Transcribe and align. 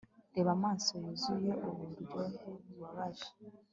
Reba 0.33 0.51
amaso 0.57 0.91
yuzuye 1.03 1.51
uburyohe 1.67 2.35
bubabaje 2.65 3.29